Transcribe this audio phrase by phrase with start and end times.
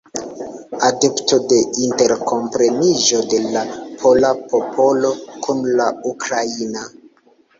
[0.87, 1.57] Adepto de
[1.87, 3.63] interkompreniĝo de la
[4.03, 5.13] pola popolo
[5.45, 6.87] kun la ukraina.